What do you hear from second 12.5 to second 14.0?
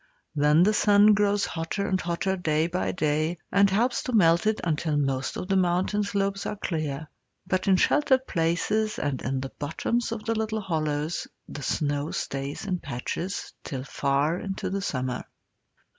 in patches till